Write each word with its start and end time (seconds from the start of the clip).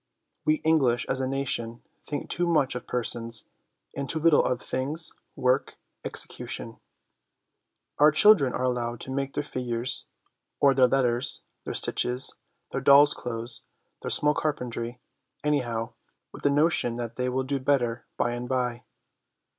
We 0.45 0.55
English, 0.63 1.05
as 1.07 1.21
a 1.21 1.27
nation, 1.27 1.83
think 2.01 2.27
too 2.27 2.47
much 2.47 2.73
of 2.73 2.87
persons, 2.87 3.45
and 3.95 4.09
too 4.09 4.17
little 4.17 4.43
of 4.43 4.59
things, 4.59 5.13
work, 5.35 5.77
execution. 6.03 6.79
Our 7.99 8.09
children 8.11 8.51
are 8.51 8.63
allowed 8.63 8.99
to 9.01 9.11
make 9.11 9.35
their 9.35 9.43
figures, 9.43 10.07
or 10.59 10.73
their 10.73 10.87
letters, 10.87 11.43
their 11.65 11.75
stitches, 11.75 12.33
their 12.71 12.81
dolls' 12.81 13.13
clothes, 13.13 13.61
their 14.01 14.09
small 14.09 14.33
carpentry, 14.33 14.99
anyhow, 15.43 15.93
with 16.31 16.41
the 16.41 16.49
notion 16.49 16.95
that 16.95 17.15
they 17.15 17.29
will 17.29 17.43
do 17.43 17.59
better 17.59 18.07
by 18.17 18.31
and 18.31 18.49
by. 18.49 18.81